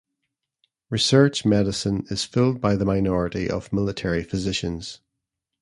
[0.89, 4.99] Research Medicine is filled by the minority of military physicians.